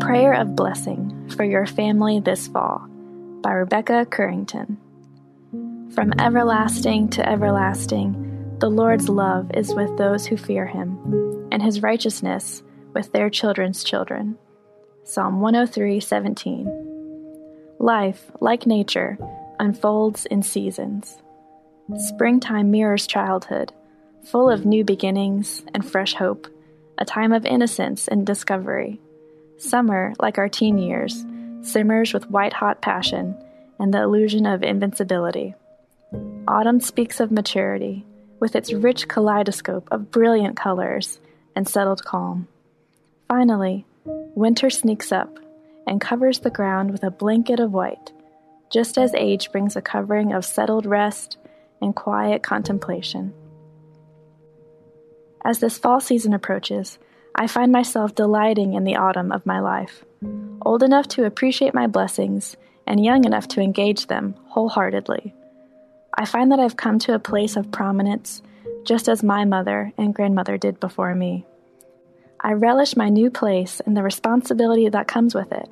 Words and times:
Prayer 0.00 0.34
of 0.34 0.56
Blessing 0.56 1.28
for 1.36 1.44
Your 1.44 1.66
Family 1.66 2.20
This 2.20 2.48
Fall 2.48 2.86
by 3.42 3.52
Rebecca 3.52 4.06
Currington. 4.10 4.76
From 5.94 6.12
everlasting 6.18 7.08
to 7.10 7.28
everlasting, 7.28 8.56
the 8.58 8.68
Lord's 8.68 9.08
love 9.08 9.50
is 9.54 9.74
with 9.74 9.96
those 9.96 10.26
who 10.26 10.36
fear 10.36 10.66
him, 10.66 11.48
and 11.50 11.62
his 11.62 11.82
righteousness 11.82 12.62
with 12.92 13.12
their 13.12 13.30
children's 13.30 13.84
children. 13.84 14.36
Psalm 15.04 15.40
103:17. 15.40 16.66
Life, 17.78 18.30
like 18.40 18.66
nature, 18.66 19.18
unfolds 19.58 20.26
in 20.26 20.42
seasons. 20.42 21.22
Springtime 21.96 22.70
mirrors 22.70 23.06
childhood, 23.06 23.72
full 24.24 24.50
of 24.50 24.66
new 24.66 24.84
beginnings 24.84 25.62
and 25.74 25.84
fresh 25.84 26.14
hope, 26.14 26.46
a 26.98 27.04
time 27.04 27.32
of 27.32 27.44
innocence 27.44 28.08
and 28.08 28.26
discovery. 28.26 29.00
Summer, 29.64 30.12
like 30.20 30.36
our 30.36 30.48
teen 30.48 30.76
years, 30.76 31.24
simmers 31.62 32.12
with 32.12 32.30
white 32.30 32.52
hot 32.52 32.82
passion 32.82 33.34
and 33.78 33.94
the 33.94 34.02
illusion 34.02 34.44
of 34.44 34.62
invincibility. 34.62 35.54
Autumn 36.46 36.80
speaks 36.80 37.18
of 37.18 37.32
maturity, 37.32 38.04
with 38.38 38.54
its 38.54 38.74
rich 38.74 39.08
kaleidoscope 39.08 39.88
of 39.90 40.10
brilliant 40.10 40.54
colors 40.54 41.18
and 41.56 41.66
settled 41.66 42.04
calm. 42.04 42.46
Finally, 43.26 43.86
winter 44.04 44.68
sneaks 44.68 45.10
up 45.10 45.38
and 45.86 45.98
covers 45.98 46.40
the 46.40 46.50
ground 46.50 46.90
with 46.90 47.02
a 47.02 47.10
blanket 47.10 47.58
of 47.58 47.72
white, 47.72 48.12
just 48.70 48.98
as 48.98 49.14
age 49.14 49.50
brings 49.50 49.76
a 49.76 49.82
covering 49.82 50.34
of 50.34 50.44
settled 50.44 50.84
rest 50.84 51.38
and 51.80 51.96
quiet 51.96 52.42
contemplation. 52.42 53.32
As 55.42 55.60
this 55.60 55.78
fall 55.78 56.00
season 56.00 56.34
approaches, 56.34 56.98
I 57.36 57.48
find 57.48 57.72
myself 57.72 58.14
delighting 58.14 58.74
in 58.74 58.84
the 58.84 58.94
autumn 58.94 59.32
of 59.32 59.44
my 59.44 59.58
life, 59.58 60.04
old 60.62 60.84
enough 60.84 61.08
to 61.08 61.24
appreciate 61.24 61.74
my 61.74 61.88
blessings 61.88 62.56
and 62.86 63.04
young 63.04 63.24
enough 63.24 63.48
to 63.48 63.60
engage 63.60 64.06
them 64.06 64.36
wholeheartedly. 64.46 65.34
I 66.16 66.26
find 66.26 66.52
that 66.52 66.60
I've 66.60 66.76
come 66.76 67.00
to 67.00 67.14
a 67.14 67.18
place 67.18 67.56
of 67.56 67.72
prominence 67.72 68.40
just 68.84 69.08
as 69.08 69.24
my 69.24 69.44
mother 69.44 69.92
and 69.98 70.14
grandmother 70.14 70.56
did 70.56 70.78
before 70.78 71.12
me. 71.14 71.44
I 72.38 72.52
relish 72.52 72.96
my 72.96 73.08
new 73.08 73.30
place 73.30 73.80
and 73.84 73.96
the 73.96 74.04
responsibility 74.04 74.88
that 74.88 75.08
comes 75.08 75.34
with 75.34 75.50
it 75.50 75.68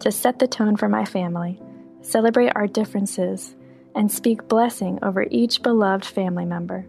to 0.00 0.12
set 0.12 0.38
the 0.38 0.46
tone 0.46 0.76
for 0.76 0.88
my 0.88 1.04
family, 1.04 1.60
celebrate 2.02 2.52
our 2.54 2.68
differences, 2.68 3.56
and 3.96 4.12
speak 4.12 4.46
blessing 4.46 5.00
over 5.02 5.26
each 5.28 5.62
beloved 5.62 6.04
family 6.04 6.44
member. 6.44 6.86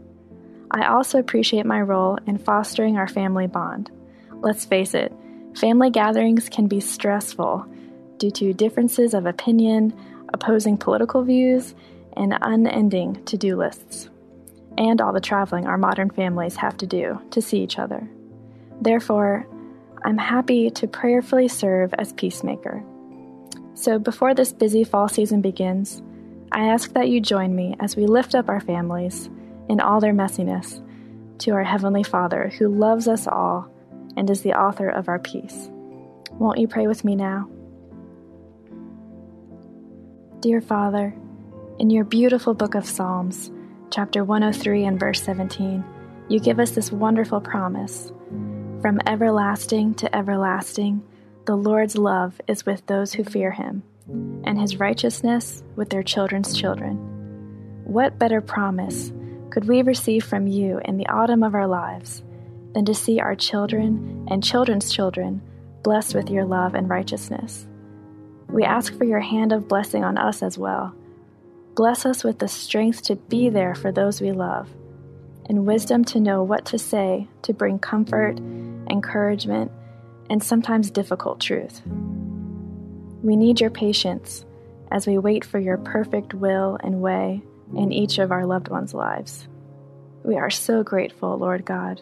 I 0.69 0.85
also 0.85 1.17
appreciate 1.17 1.65
my 1.65 1.81
role 1.81 2.19
in 2.27 2.37
fostering 2.37 2.97
our 2.97 3.07
family 3.07 3.47
bond 3.47 3.89
Let's 4.41 4.65
face 4.65 4.95
it, 4.95 5.13
family 5.55 5.91
gatherings 5.91 6.49
can 6.49 6.67
be 6.67 6.79
stressful 6.79 7.65
due 8.17 8.31
to 8.31 8.53
differences 8.53 9.13
of 9.13 9.27
opinion, 9.27 9.93
opposing 10.33 10.77
political 10.77 11.23
views, 11.23 11.75
and 12.17 12.37
unending 12.41 13.23
to 13.25 13.37
do 13.37 13.55
lists, 13.55 14.09
and 14.79 14.99
all 14.99 15.13
the 15.13 15.21
traveling 15.21 15.67
our 15.67 15.77
modern 15.77 16.09
families 16.09 16.55
have 16.55 16.75
to 16.77 16.87
do 16.87 17.21
to 17.29 17.41
see 17.41 17.61
each 17.61 17.77
other. 17.77 18.09
Therefore, 18.81 19.45
I'm 20.03 20.17
happy 20.17 20.71
to 20.71 20.87
prayerfully 20.87 21.47
serve 21.47 21.93
as 21.93 22.13
peacemaker. 22.13 22.83
So, 23.75 23.99
before 23.99 24.33
this 24.33 24.51
busy 24.51 24.83
fall 24.83 25.07
season 25.07 25.41
begins, 25.41 26.01
I 26.51 26.65
ask 26.65 26.93
that 26.93 27.09
you 27.09 27.21
join 27.21 27.55
me 27.55 27.75
as 27.79 27.95
we 27.95 28.07
lift 28.07 28.33
up 28.33 28.49
our 28.49 28.59
families 28.59 29.29
in 29.69 29.79
all 29.79 29.99
their 29.99 30.13
messiness 30.13 30.81
to 31.39 31.51
our 31.51 31.63
Heavenly 31.63 32.03
Father 32.03 32.51
who 32.57 32.67
loves 32.67 33.07
us 33.07 33.27
all 33.27 33.69
and 34.15 34.29
is 34.29 34.41
the 34.41 34.53
author 34.53 34.89
of 34.89 35.07
our 35.07 35.19
peace. 35.19 35.69
Won't 36.31 36.59
you 36.59 36.67
pray 36.67 36.87
with 36.87 37.03
me 37.03 37.15
now? 37.15 37.49
Dear 40.39 40.61
Father, 40.61 41.13
in 41.77 41.89
your 41.89 42.03
beautiful 42.03 42.53
book 42.53 42.73
of 42.73 42.85
Psalms, 42.85 43.51
chapter 43.91 44.23
103 44.23 44.85
and 44.85 44.99
verse 44.99 45.21
17, 45.21 45.83
you 46.29 46.39
give 46.39 46.59
us 46.59 46.71
this 46.71 46.91
wonderful 46.91 47.41
promise 47.41 48.11
From 48.81 48.99
everlasting 49.05 49.93
to 49.95 50.15
everlasting, 50.15 51.03
the 51.45 51.55
Lord's 51.55 51.97
love 51.97 52.39
is 52.47 52.65
with 52.65 52.85
those 52.85 53.13
who 53.13 53.23
fear 53.23 53.51
him, 53.51 53.83
and 54.43 54.59
his 54.59 54.79
righteousness 54.79 55.63
with 55.75 55.89
their 55.89 56.03
children's 56.03 56.57
children. 56.57 56.97
What 57.83 58.17
better 58.17 58.41
promise 58.41 59.11
could 59.49 59.67
we 59.67 59.81
receive 59.81 60.23
from 60.23 60.47
you 60.47 60.79
in 60.85 60.97
the 60.97 61.07
autumn 61.07 61.43
of 61.43 61.53
our 61.53 61.67
lives? 61.67 62.23
Than 62.73 62.85
to 62.85 62.93
see 62.93 63.19
our 63.19 63.35
children 63.35 64.27
and 64.29 64.43
children's 64.43 64.91
children 64.91 65.41
blessed 65.83 66.15
with 66.15 66.29
your 66.29 66.45
love 66.45 66.75
and 66.75 66.89
righteousness. 66.89 67.67
We 68.47 68.63
ask 68.63 68.97
for 68.97 69.05
your 69.05 69.19
hand 69.19 69.51
of 69.51 69.67
blessing 69.67 70.03
on 70.03 70.17
us 70.17 70.43
as 70.43 70.57
well. 70.57 70.93
Bless 71.75 72.05
us 72.05 72.23
with 72.23 72.39
the 72.39 72.47
strength 72.47 73.03
to 73.03 73.15
be 73.15 73.49
there 73.49 73.75
for 73.75 73.91
those 73.91 74.21
we 74.21 74.31
love, 74.31 74.69
and 75.47 75.65
wisdom 75.65 76.03
to 76.05 76.19
know 76.19 76.43
what 76.43 76.65
to 76.65 76.77
say 76.77 77.27
to 77.43 77.53
bring 77.53 77.79
comfort, 77.79 78.37
encouragement, 78.89 79.71
and 80.29 80.43
sometimes 80.43 80.91
difficult 80.91 81.39
truth. 81.39 81.81
We 83.23 83.35
need 83.35 83.61
your 83.61 83.69
patience 83.69 84.45
as 84.91 85.07
we 85.07 85.17
wait 85.17 85.45
for 85.45 85.59
your 85.59 85.77
perfect 85.77 86.33
will 86.33 86.77
and 86.83 87.01
way 87.01 87.41
in 87.75 87.93
each 87.93 88.19
of 88.19 88.31
our 88.31 88.45
loved 88.45 88.67
ones' 88.67 88.93
lives. 88.93 89.47
We 90.23 90.37
are 90.37 90.49
so 90.49 90.83
grateful, 90.83 91.37
Lord 91.37 91.65
God. 91.65 92.01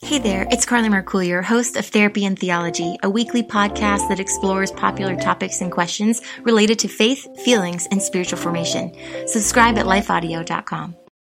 Hey 0.00 0.20
there, 0.20 0.46
it's 0.52 0.64
Carley 0.64 0.88
Marcouillier, 0.88 1.42
host 1.42 1.76
of 1.76 1.84
Therapy 1.84 2.24
and 2.24 2.38
Theology, 2.38 2.96
a 3.02 3.10
weekly 3.10 3.42
podcast 3.42 4.08
that 4.08 4.20
explores 4.20 4.70
popular 4.70 5.16
topics 5.16 5.60
and 5.60 5.72
questions 5.72 6.22
related 6.44 6.78
to 6.78 6.88
faith, 6.88 7.26
feelings, 7.44 7.88
and 7.90 8.00
spiritual 8.00 8.38
formation. 8.38 8.92
Subscribe 9.26 9.76
at 9.76 9.86
lifeaudio.com. 9.86 10.94